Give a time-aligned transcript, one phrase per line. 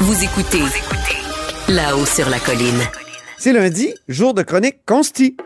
[0.00, 0.62] Vous écoutez
[1.68, 2.80] là-haut sur la colline.
[3.38, 5.36] C'est lundi, jour de chronique consti.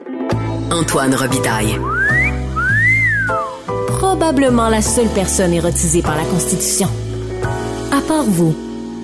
[0.71, 1.79] Antoine Robitaille.
[3.89, 6.89] Probablement la seule personne érotisée par la Constitution.
[7.93, 8.55] À part vous.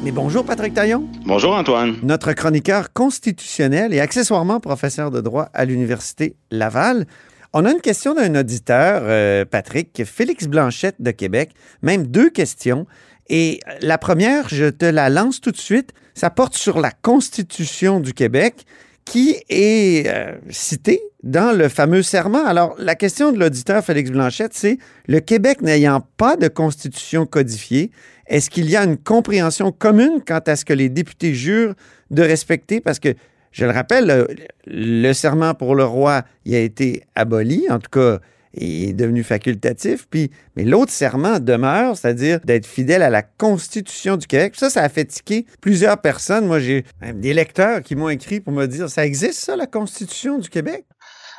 [0.04, 1.96] Mais bonjour Patrick Taillon, Bonjour Antoine.
[2.02, 7.06] notre chroniqueur constitutionnel et accessoirement professeur de droit à l'Université Laval.
[7.52, 11.50] On a une question d'un auditeur, euh, Patrick, Félix Blanchette de Québec,
[11.82, 12.86] même deux questions.
[13.28, 18.00] Et la première, je te la lance tout de suite, ça porte sur la Constitution
[18.00, 18.64] du Québec
[19.04, 22.44] qui est euh, citée dans le fameux serment.
[22.44, 27.90] Alors, la question de l'auditeur Félix Blanchette, c'est le Québec n'ayant pas de constitution codifiée,
[28.26, 31.74] est-ce qu'il y a une compréhension commune quant à ce que les députés jurent
[32.10, 32.80] de respecter?
[32.80, 33.14] Parce que,
[33.52, 34.26] je le rappelle,
[34.66, 38.18] le, serment pour le roi, il a été aboli, en tout cas,
[38.56, 40.06] est devenu facultatif.
[40.08, 44.54] Puis, mais l'autre serment demeure, c'est-à-dire d'être fidèle à la Constitution du Québec.
[44.56, 46.46] Ça, ça a fait tiquer plusieurs personnes.
[46.46, 49.66] Moi, j'ai même des lecteurs qui m'ont écrit pour me dire, ça existe ça, la
[49.66, 50.84] Constitution du Québec?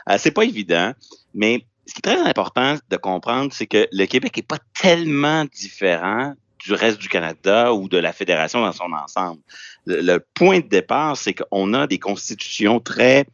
[0.09, 0.94] Euh, c'est pas évident,
[1.34, 5.46] mais ce qui est très important de comprendre, c'est que le Québec n'est pas tellement
[5.46, 6.34] différent
[6.66, 9.42] du reste du Canada ou de la fédération dans son ensemble.
[9.86, 13.26] Le, le point de départ, c'est qu'on a des constitutions très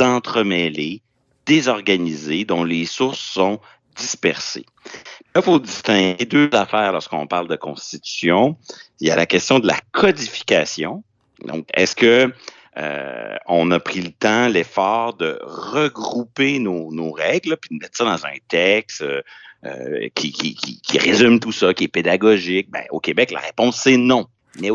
[0.00, 1.02] entremêlées,
[1.46, 3.60] désorganisées, dont les sources sont
[3.96, 4.66] dispersées.
[5.34, 8.56] Il faut distinguer deux affaires lorsqu'on parle de constitution.
[9.00, 11.02] Il y a la question de la codification.
[11.44, 12.32] Donc, est-ce que
[12.78, 17.98] euh, on a pris le temps, l'effort de regrouper nos, nos, règles, puis de mettre
[17.98, 22.70] ça dans un texte euh, qui, qui, qui, qui, résume tout ça, qui est pédagogique?
[22.70, 24.26] Ben, au Québec, la réponse c'est non.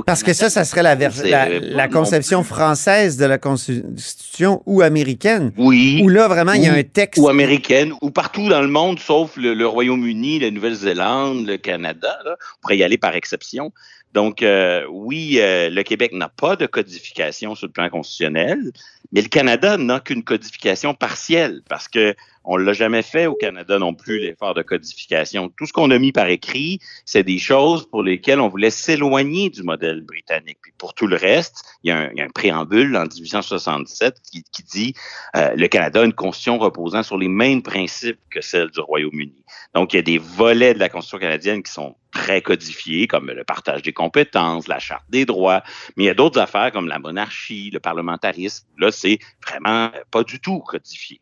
[0.06, 5.52] Parce que ça, ça serait la, la, la conception française de la Constitution ou américaine.
[5.58, 6.02] Oui.
[6.04, 7.22] Où là, vraiment, il y a un texte.
[7.22, 12.18] Ou américaine, ou partout dans le monde, sauf le, le Royaume-Uni, la Nouvelle-Zélande, le Canada.
[12.26, 12.36] Là.
[12.40, 13.72] On pourrait y aller par exception.
[14.14, 18.72] Donc, euh, oui, euh, le Québec n'a pas de codification sur le plan constitutionnel,
[19.12, 22.16] mais le Canada n'a qu'une codification partielle parce que
[22.50, 25.50] on l'a jamais fait au Canada non plus, l'effort de codification.
[25.50, 29.50] Tout ce qu'on a mis par écrit, c'est des choses pour lesquelles on voulait s'éloigner
[29.50, 30.58] du modèle britannique.
[30.64, 34.94] Puis pour tout le reste, il y a un, préambule en 1867 qui, qui dit
[35.36, 39.44] euh, le Canada a une constitution reposant sur les mêmes principes que celle du Royaume-Uni.
[39.76, 43.28] Donc, il y a des volets de la Constitution canadienne qui sont très codifiés, comme
[43.28, 45.64] le partage des compétences, la charte des droits,
[45.96, 48.66] mais il y a d'autres affaires comme la monarchie, le parlementarisme.
[48.78, 51.22] Là, c'est vraiment pas du tout codifié.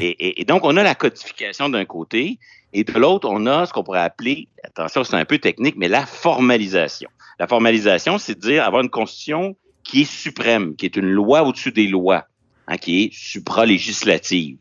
[0.00, 2.38] Et, donc, on a la codification d'un côté,
[2.72, 5.88] et de l'autre, on a ce qu'on pourrait appeler, attention, c'est un peu technique, mais
[5.88, 7.10] la formalisation.
[7.38, 11.42] La formalisation, c'est de dire avoir une constitution qui est suprême, qui est une loi
[11.42, 12.26] au-dessus des lois,
[12.68, 14.56] hein, qui est supra-législative.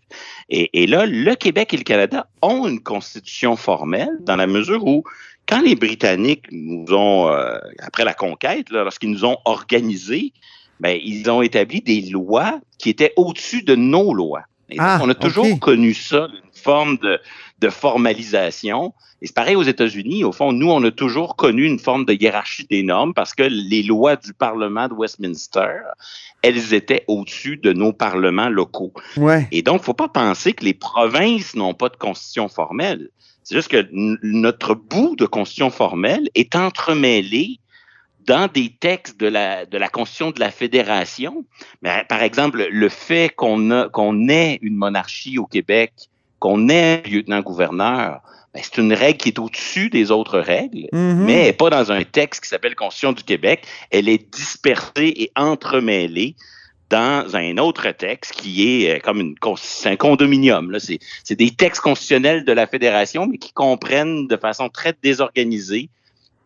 [0.50, 4.86] Et, et là, le Québec et le Canada ont une constitution formelle dans la mesure
[4.86, 5.04] où
[5.50, 10.32] quand les Britanniques nous ont, euh, après la conquête, lorsqu'ils nous ont organisés,
[10.80, 14.44] ben, ils ont établi des lois qui étaient au-dessus de nos lois.
[14.70, 17.20] Et donc, Ah, on a toujours connu ça, une forme de,
[17.60, 18.94] de formalisation.
[19.22, 20.24] Et c'est pareil aux États-Unis.
[20.24, 23.44] Au fond, nous, on a toujours connu une forme de hiérarchie des normes parce que
[23.44, 25.82] les lois du Parlement de Westminster,
[26.42, 28.94] elles étaient au-dessus de nos parlements locaux.
[29.18, 29.48] Ouais.
[29.52, 33.10] Et donc, faut pas penser que les provinces n'ont pas de constitution formelle.
[33.44, 37.60] C'est juste que notre bout de constitution formelle est entremêlé
[38.30, 41.44] dans des textes de la, de la Constitution de la Fédération.
[41.82, 45.92] Mais, par exemple, le fait qu'on a- qu'on ait une monarchie au Québec,
[46.38, 48.22] qu'on ait un lieutenant-gouverneur,
[48.54, 51.26] ben, c'est une règle qui est au-dessus des autres règles, Mhm.
[51.26, 53.66] mais elle n'est pas dans un texte qui s'appelle Constitution du Québec.
[53.90, 56.36] Elle est dispersée et entremêlée
[56.92, 59.36] dans un autre texte qui est euh, comme une
[59.86, 60.70] un condominium.
[60.72, 60.80] là.
[60.80, 65.90] C'est c'est des textes constitutionnels de la Fédération, mais qui comprennent de façon très désorganisée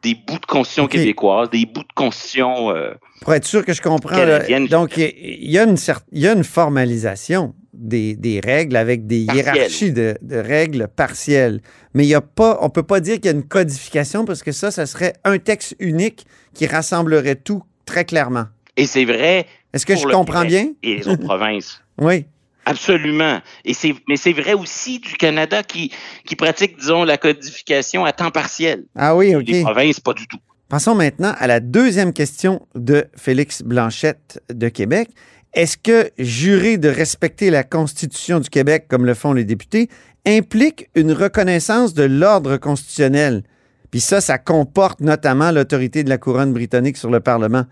[0.03, 0.91] des bouts de constitution Ok.
[0.91, 2.72] québécoise, des bouts de constitution.
[2.72, 4.68] euh, Pour être sûr que je comprends, Canadienne.
[4.68, 5.78] donc il y, a une
[6.12, 11.62] il y a une formalisation des, des règles avec des hiérarchies de, de règles partielles.
[11.94, 14.25] Mais il y a pas, on ne peut pas dire qu'il y a une codification
[14.25, 18.45] parce que ça, ça serait un texte unique qui rassemblerait tout très clairement.
[18.77, 20.68] et c'est vrai Est-ce que je comprends bien?
[20.83, 21.80] Et les autres provinces.
[22.01, 22.25] Oui.
[22.65, 23.42] Absolument.
[23.65, 25.92] Et c'est, mais c'est vrai aussi du Canada qui,
[26.25, 28.86] qui pratique, disons, la codification à temps partiel.
[28.95, 29.48] Ah oui, OK.
[29.48, 30.39] Les provinces, pas du tout.
[30.69, 35.10] Passons maintenant à la deuxième question de Félix Blanchette de Québec.
[35.54, 39.88] Est-ce que jurer de respecter la Constitution du Québec, comme le font les députés,
[40.25, 43.44] implique une reconnaissance de l'ordre constitutionnel?
[43.92, 47.65] Puis ça, ça comporte notamment l'autorité de la couronne britannique sur le Parlement.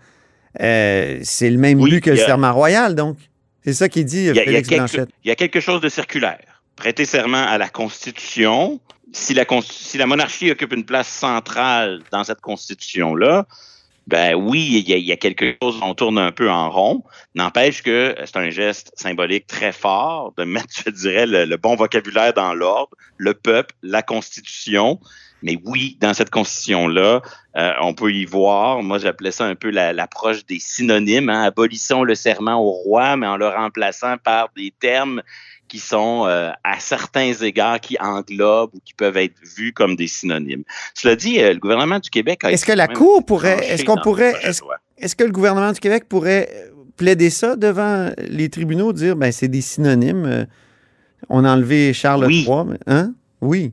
[0.60, 3.16] Euh, c'est le même Oui, but que le serment royal, donc.
[3.64, 5.10] C'est ça qu'il dit, Il y, a, il y a quelque, Blanchette.
[5.24, 6.60] il y a quelque chose de circulaire.
[6.76, 8.80] Prêter serment à la Constitution.
[9.12, 13.46] Si la, consti- si la monarchie occupe une place centrale dans cette Constitution-là,
[14.08, 17.04] Ben oui, il y, a, quelque chose, on tourne un peu en rond.
[17.36, 22.32] N'empêche que c'est un geste symbolique très fort de mettre, je dirais, le, bon vocabulaire
[22.32, 24.98] dans l'ordre, le peuple, la Constitution.
[25.42, 27.22] Mais oui, dans cette constitution-là,
[27.56, 32.02] euh, on peut y voir, moi j'appelais ça un peu l'approche des synonymes, hein, abolissons
[32.02, 35.22] le serment au roi, mais en le remplaçant par des termes
[35.68, 40.06] qui sont euh, à certains égards qui englobent ou qui peuvent être vus comme des
[40.06, 40.64] synonymes.
[40.94, 43.96] Cela dit, euh, le gouvernement du Québec a Est-ce que la Cour pourrait est-ce qu'on
[43.96, 44.34] pourrait
[44.98, 49.48] est-ce, que le gouvernement du Québec pourrait plaider ça devant les tribunaux dire ben c'est
[49.48, 50.46] des synonymes
[51.28, 52.46] on a enlevé Charles III
[52.86, 53.14] hein?
[53.40, 53.72] Oui.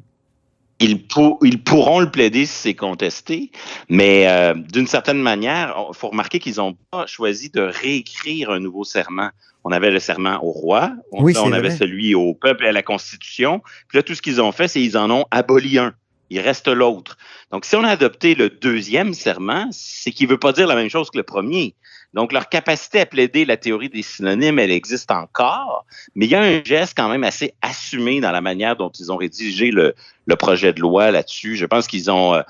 [0.79, 1.05] Ils,
[1.43, 3.51] ils, pourront le plaider si c'est contesté,
[3.89, 8.83] mais d'une certaine manière, il faut remarquer qu'ils n'ont pas choisi de réécrire un nouveau
[8.85, 9.29] serment
[9.63, 12.83] on avait le serment au roi, on, on avait celui au peuple et à la
[12.83, 13.61] Constitution.
[13.87, 15.93] Puis là, tout ce qu'ils ont fait, c'est qu'ils en ont aboli un.
[16.29, 17.17] Il reste l'autre.
[17.51, 20.75] Donc, si on a adopté le deuxième serment, c'est qu'il ne veut pas dire la
[20.75, 21.75] même chose que le premier.
[22.13, 25.85] Donc, leur capacité à plaider la théorie des synonymes, elle existe encore,
[26.15, 29.11] mais il y a un geste quand même assez assumé dans la manière dont ils
[29.11, 29.93] ont rédigé le,
[30.25, 31.55] le projet de loi là-dessus.
[31.55, 32.33] Je pense qu'ils ont...
[32.33, 32.41] Euh,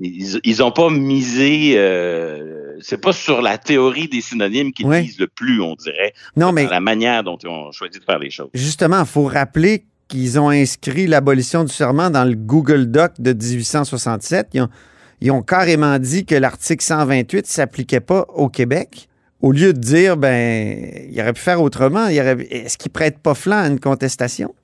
[0.00, 5.26] ils n'ont pas misé, euh, c'est pas sur la théorie des synonymes qu'ils misent le
[5.26, 6.12] plus, on dirait.
[6.36, 8.48] Non, mais la manière dont ils ont choisi de faire les choses.
[8.54, 13.32] Justement, il faut rappeler qu'ils ont inscrit l'abolition du serment dans le Google Doc de
[13.32, 14.56] 1867.
[15.20, 19.08] Ils ont, carrément dit que l'article 128 ne s'appliquait pas au Québec.
[19.40, 23.58] Au lieu de dire, ben, il aurait pu faire autrement, est-ce qu'ils prêtent pas flanc
[23.58, 24.54] à une contestation?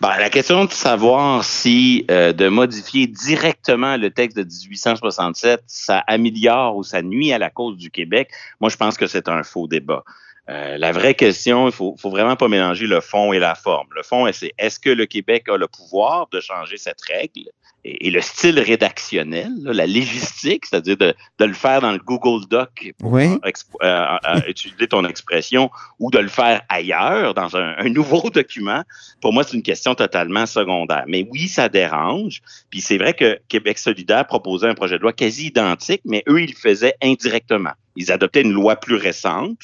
[0.00, 6.04] Ben, la question de savoir si euh, de modifier directement le texte de 1867, ça
[6.06, 8.30] améliore ou ça nuit à la cause du Québec,
[8.60, 10.04] moi je pense que c'est un faux débat.
[10.48, 13.88] Euh, la vraie question, il faut, faut vraiment pas mélanger le fond et la forme.
[13.94, 17.50] Le fond, c'est est-ce que le Québec a le pouvoir de changer cette règle
[17.84, 23.16] et, le style rédactionnel, la légistique, c'est-à-dire de, le faire dans le Google Doc pour
[23.16, 23.36] euh,
[23.82, 28.82] euh, utiliser ton expression, ou de le faire ailleurs, dans un, nouveau document,
[29.20, 31.04] pour moi, c'est une question totalement secondaire.
[31.06, 32.42] Mais oui, ça dérange.
[32.70, 36.42] Puis c'est vrai que Québec solidaire proposait un projet de loi quasi identique, mais eux,
[36.42, 37.72] ils le faisaient indirectement.
[37.96, 39.58] Ils adoptaient une loi plus récente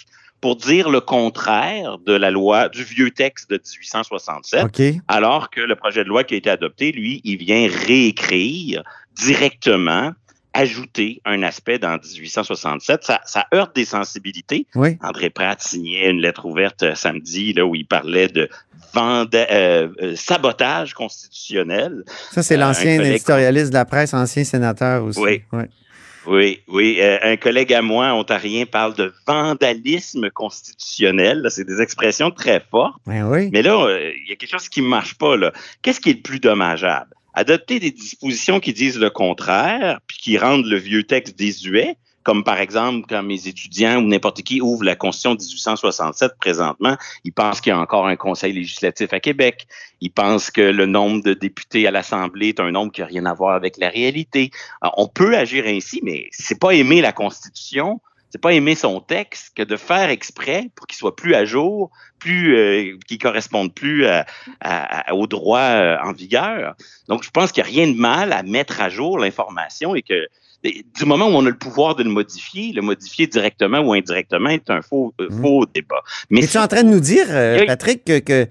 [0.45, 5.75] pour dire le contraire de la loi, du vieux texte de 1867, alors que le
[5.75, 8.83] projet de loi qui a été adopté, lui, il vient réécrire
[9.15, 10.13] directement
[10.53, 13.05] ajouter un aspect dans 1867.
[13.05, 14.67] Ça, ça heurte des sensibilités.
[15.03, 18.51] André Pratt signait une lettre ouverte euh, samedi là, où il parlait de
[18.97, 22.05] euh, euh, sabotage constitutionnel.
[22.33, 25.21] Ça, c'est l'ancien éditorialiste de la presse, ancien sénateur aussi.
[25.21, 25.43] Oui.
[25.53, 25.65] Oui,
[26.27, 26.99] oui.
[27.01, 31.47] Euh, un collègue à moi, ontarien, parle de vandalisme constitutionnel.
[31.51, 32.95] C'est des expressions très fortes.
[33.07, 33.51] Ben oui.
[33.53, 35.37] Mais là, euh, il y a quelque chose qui ne marche pas.
[35.37, 35.53] Là.
[35.83, 37.11] Qu'est-ce qui est le plus dommageable?
[37.35, 42.43] Adopter des dispositions qui disent le contraire, puis qui rendent le vieux texte désuet, comme
[42.43, 47.33] par exemple quand mes étudiants ou n'importe qui ouvre la Constitution de 1867 présentement, ils
[47.33, 49.67] pensent qu'il y a encore un conseil législatif à Québec.
[50.01, 53.27] Ils pensent que le nombre de députés à l'Assemblée est un nombre qui n'a rien
[53.27, 54.51] à voir avec la réalité.
[54.97, 58.01] on peut agir ainsi, mais c'est pas aimer la Constitution,
[58.35, 61.93] c'est pas aimer son texte que de faire exprès pour qu'il soit plus à jour,
[62.19, 64.25] plus euh, qu'il corresponde plus à,
[65.13, 66.75] aux droits euh, en vigueur.
[67.07, 70.03] Donc, je pense qu'il n'y a rien de mal à mettre à jour l'information et
[70.03, 70.27] que
[70.65, 74.51] du moment où on a le pouvoir de le modifier, le modifier directement ou indirectement
[74.51, 75.67] est un faux, euh, mhm.
[75.75, 76.03] débat.
[76.31, 78.49] Mais es-tu en train de nous dire, euh, Patrick, que,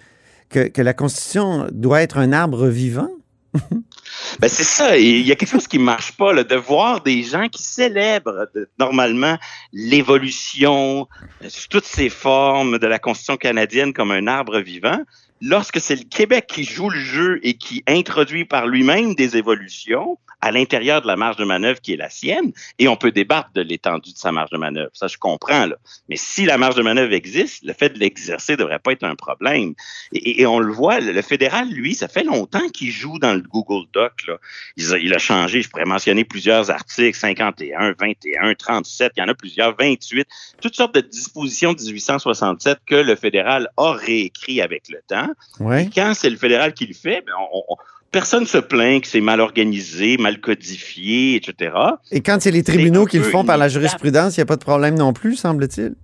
[0.50, 3.10] que, la Constitution doit être un arbre vivant?
[4.39, 4.98] ben c'est ça.
[4.98, 7.63] Il y a quelque chose qui ne marche pas, là, de voir des gens qui
[7.63, 8.48] célèbrent
[8.79, 9.38] normalement
[9.72, 11.08] l'évolution,
[11.43, 15.00] euh, sous toutes ses formes de la Constitution canadienne comme un arbre vivant.
[15.41, 20.17] Lorsque c'est le Québec qui joue le jeu et qui introduit par lui-même des évolutions,
[20.43, 23.51] à l'intérieur de la marge de manœuvre qui est la sienne, et on peut débattre
[23.55, 24.91] de l'étendue de sa marge de manœuvre.
[24.93, 25.67] Ça, je comprends.
[25.67, 25.77] Là.
[26.09, 29.05] Mais si la marge de manœuvre existe, le fait de l'exercer ne devrait pas être
[29.05, 29.73] un problème.
[30.12, 33.88] Et, on le voit, le, fédéral, lui, ça fait longtemps qu'il joue dans le Google
[33.93, 34.27] Doc.
[34.27, 34.38] Là.
[34.75, 39.23] Il, a, il, a, changé, je pourrais mentionner plusieurs articles, 51, 21, 37, il y
[39.23, 40.27] en a plusieurs, 28,
[40.62, 45.29] toutes sortes de dispositions de 1867 que le fédéral a réécrit avec le temps.
[45.62, 45.85] Ouais.
[45.85, 47.77] Et quand c'est le fédéral qui le fait, ben on,
[48.13, 51.75] personne se plaint que c'est mal organisé, mal codifié, etc.
[52.12, 54.55] Et quand c'est les tribunaux qui le font par la jurisprudence, il n'y a pas
[54.55, 55.96] de problème non plus, semble-t-il?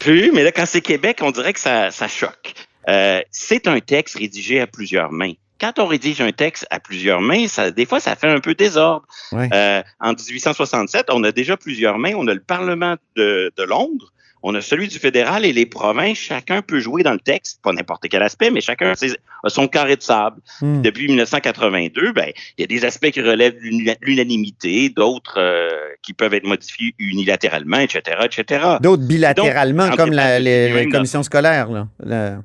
[0.00, 2.54] Plus, mais là, quand c'est Québec, on dirait que ça, choque.
[2.88, 5.34] Euh, c'est un texte rédigé à plusieurs mains.
[5.60, 8.54] Quand on rédige un texte à plusieurs mains, ça, des fois, ça fait un peu
[8.54, 9.04] désordre.
[9.32, 12.12] Euh, en 1867, on a déjà plusieurs mains.
[12.16, 16.18] On a le Parlement de, de Londres, on a celui du fédéral et les provinces,
[16.18, 19.96] chacun peut jouer dans le texte, pas n'importe quel aspect, mais chacun a son carré
[19.96, 20.40] de sable.
[20.60, 20.82] Hmm.
[20.82, 25.68] Depuis 1982, ben, il y a des aspects qui relèvent de l'unanimité, d'autres euh,
[26.02, 28.76] qui peuvent être modifiés unilatéralement, etc., etc.
[28.80, 31.68] D'autres bilatéralement, Donc, comme la- les, commissions scolaires.
[31.70, 32.38] Là.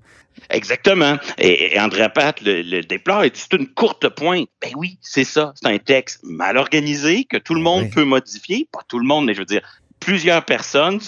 [0.50, 1.18] Exactement.
[1.38, 4.48] Et, et André Pat le, le déplore c'est une courte pointe.
[4.62, 5.54] Ben oui, c'est ça.
[5.56, 7.90] C'est un texte mal organisé que tout le monde Oui.
[7.90, 8.68] peut modifier.
[8.72, 9.62] Pas tout le monde, mais je veux dire,
[10.04, 11.00] plusieurs personnes,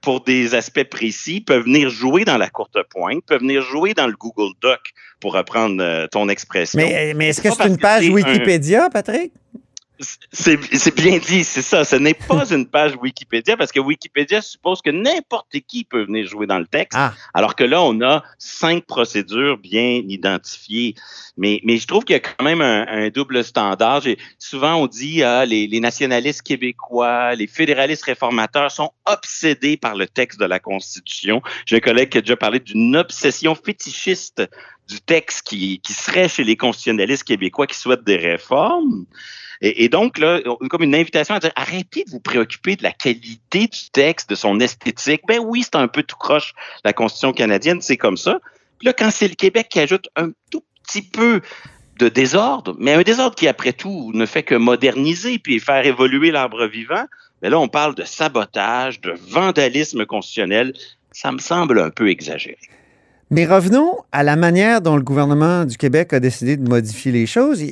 [0.00, 4.06] pour des aspects précis, peuvent venir jouer dans la courte pointe, peuvent venir jouer dans
[4.06, 4.80] le Google Doc,
[5.20, 6.78] pour reprendre euh, ton expression.
[6.78, 9.32] Mais, mais est-ce que c'est une page un- Wikipédia, Patrick?
[10.32, 11.84] C'est bien dit, c'est ça.
[11.84, 16.26] Ce n'est pas une page Wikipédia parce que Wikipédia suppose que n'importe qui peut venir
[16.26, 16.98] jouer dans le texte.
[17.00, 20.94] Ah, Alors que là, on a cinq procédures bien identifiées.
[21.36, 24.02] Mais, mais je trouve qu'il y a quand même un, un double standard.
[24.38, 30.06] Souvent, on dit ah, les, les nationalistes québécois, les fédéralistes réformateurs sont obsédés par le
[30.06, 31.42] texte de la Constitution.
[31.66, 34.42] J'ai un collègue qui a déjà parlé d'une obsession fétichiste
[34.88, 39.06] du texte qui, qui serait chez les constitutionnalistes québécois qui souhaitent des réformes.
[39.64, 40.40] Et, donc, là,
[40.70, 44.34] comme une invitation à dire arrêtez de vous préoccuper de la qualité du texte, de
[44.34, 45.22] son esthétique.
[45.28, 46.52] Ben oui, c'est un peu tout croche,
[46.84, 48.40] la Constitution canadienne, c'est comme ça.
[48.80, 51.40] Puis là, quand c'est le Québec qui ajoute un tout petit peu
[52.00, 56.32] de désordre, mais un désordre qui, après tout, ne fait que moderniser puis faire évoluer
[56.32, 57.04] l'arbre vivant,
[57.40, 60.72] mais là, on parle de sabotage, de vandalisme constitutionnel.
[61.12, 62.58] Ça me semble un peu exagéré.
[63.30, 67.26] Mais revenons à la manière dont le gouvernement du Québec a décidé de modifier les
[67.26, 67.62] choses.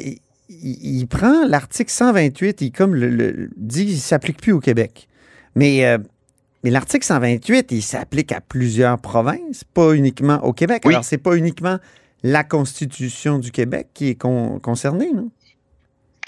[0.63, 5.09] Il- il prend l'article 128, il comme le, le- dit, il s'applique plus au Québec.
[5.55, 5.99] Mais, euh,
[6.63, 10.83] mais l'article 128, il s'applique à plusieurs provinces, pas uniquement au Québec.
[10.85, 10.93] Oui.
[10.95, 11.79] Alors, c'est pas uniquement
[12.23, 15.31] la Constitution du Québec qui est con- concernée, non?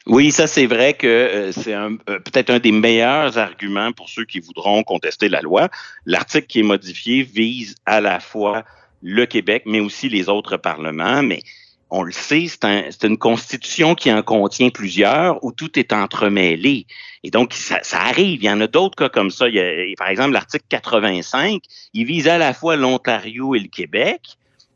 [0.07, 4.25] Oui, ça c'est vrai que euh, c'est euh, peut-être un des meilleurs arguments pour ceux
[4.25, 5.69] qui voudront contester la loi.
[6.07, 8.65] L'article qui est modifié vise à la fois
[9.01, 11.23] le Québec, mais aussi les autres parlements.
[11.23, 11.41] Mais
[11.95, 15.93] on le sait, c'est un- c'est une constitution qui en contient plusieurs où tout est
[15.93, 16.87] entremêlé.
[17.23, 18.43] Et donc, ça, arrive.
[18.43, 19.45] Il y en a d'autres cas comme ça.
[19.99, 24.23] Par exemple, l'article 85, il vise à la fois l'Ontario et le Québec.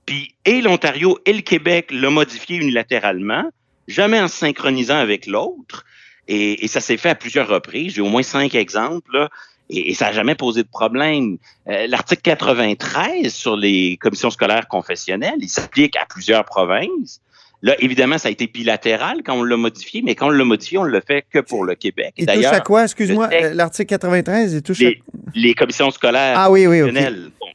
[0.04, 3.44] Puis, et l'Ontario et le Québec l'ont modifié unilatéralement
[3.88, 5.84] jamais en synchronisant avec l'autre.
[6.28, 7.94] Et, et ça s'est fait à plusieurs reprises.
[7.94, 9.28] J'ai au moins cinq exemples.
[9.70, 11.38] Et, et ça n'a jamais posé de problème.
[11.68, 17.20] Euh, L'article 93 sur les commissions scolaires confessionnelles, il s'applique à plusieurs provinces.
[17.62, 20.78] Là, évidemment, ça a été bilatéral quand on l'a modifié, mais quand on l'a modifié,
[20.78, 22.12] on ne l'a fait que pour le Québec.
[22.18, 22.84] Il touche à quoi?
[22.84, 24.84] Excuse-moi, le euh, l'article 93, il touche à...
[24.84, 25.02] les,
[25.34, 26.88] les commissions scolaires Ah oui, oui, OK.
[26.90, 27.30] professionnelles.
[27.40, 27.46] Bon.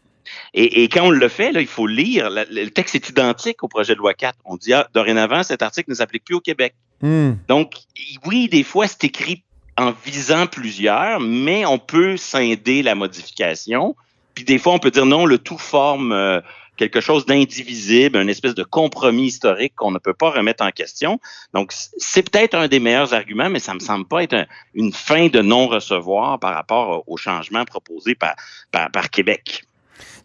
[0.53, 2.29] Et, et quand on le fait, là, il faut lire.
[2.29, 4.37] La- le texte est identique au projet de loi 4.
[4.43, 6.73] On dit, ah, dorénavant, cet article ne s'applique plus au Québec.
[7.01, 7.33] Hmm.
[7.47, 7.75] Donc,
[8.25, 9.43] oui, des fois, c'est écrit
[9.81, 13.95] en visant plusieurs, mais on peut scinder la modification.
[14.35, 16.39] Puis des fois, on peut dire non, le tout forme euh,
[16.77, 21.19] quelque chose d'indivisible, une espèce de compromis historique qu'on ne peut pas remettre en question.
[21.53, 24.93] Donc, c'est peut-être un des meilleurs arguments, mais ça me semble pas être un- une
[24.93, 28.35] fin de non-recevoir par rapport au changement proposé par,
[28.71, 29.63] par Québec.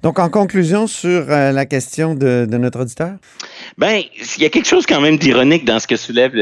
[0.02, 3.12] Donc, en conclusion sur euh, la question de, de notre auditeur?
[3.78, 4.02] Ben,
[4.36, 6.32] il y a quelque chose quand même d'ironique dans ce que soulève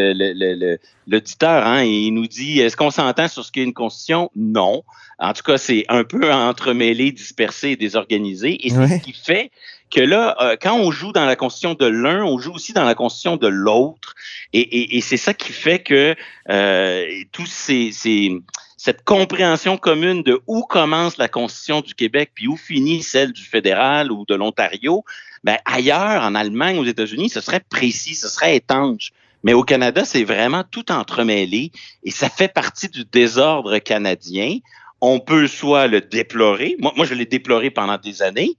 [1.06, 1.66] l'auditeur.
[1.66, 1.82] Hein?
[1.84, 4.30] Il nous dit est-ce qu'on s'entend sur ce qu'est une constitution?
[4.36, 4.82] Non.
[5.18, 8.66] En tout cas, c'est un peu entremêlé, dispersé et désorganisé.
[8.66, 8.98] Et c'est Ouais.
[8.98, 9.50] ce qui fait
[9.94, 12.84] que là, euh, quand on joue dans la constitution de l'un, on joue aussi dans
[12.84, 14.14] la constitution de l'autre.
[14.52, 16.16] Et, et- et c'est ça qui fait que
[16.50, 18.32] euh, tous ces, ces-
[18.76, 23.42] cette compréhension commune de où commence la constitution du Québec puis où finit celle du
[23.42, 25.04] fédéral ou de l'Ontario,
[25.44, 29.12] ben, ailleurs, en Allemagne, aux États-Unis, ce serait précis, ce serait étanche.
[29.42, 31.70] Mais au Canada, c'est vraiment tout entremêlé
[32.02, 34.58] et ça fait partie du désordre canadien.
[35.02, 36.76] On peut soit le déplorer.
[36.78, 38.56] Moi, je l'ai déploré pendant des années.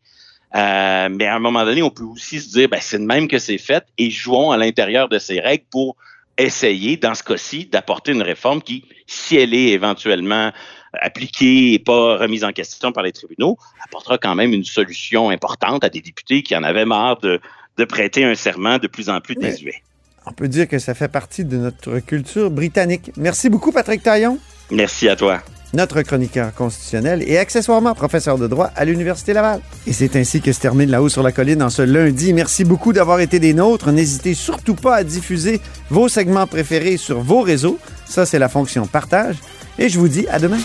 [0.55, 3.27] Euh, mais à un moment donné, on peut aussi se dire, ben, c'est de même
[3.27, 5.98] que c'est fait et jouons à l'intérieur de ces règles pour
[6.38, 10.51] essayer, dans ce cas-ci, d'apporter une réforme qui, si elle est éventuellement
[10.94, 15.84] appliquée et pas remise en question par les tribunaux, apportera quand même une solution importante
[15.84, 17.42] à des députés qui en avaient marre de,
[17.77, 19.82] de prêter un serment de plus en plus désuet.
[20.25, 23.12] On peut dire que ça fait partie de notre culture britannique.
[23.15, 24.39] Merci beaucoup, Patrick Taillon,
[24.72, 25.42] Merci à toi.
[25.74, 29.62] Notre chroniqueur constitutionnel et accessoirement professeur de droit à l'Université Laval.
[29.88, 32.34] Et c'est ainsi que se termine La Haut sur la Colline en ce lundi.
[32.34, 33.91] Merci beaucoup d'avoir été des nôtres.
[33.91, 37.79] N'hésitez surtout pas à diffuser vos segments préférés sur vos réseaux.
[38.05, 39.36] Ça, c'est la fonction partage.
[39.77, 40.60] Et je vous dis à demain.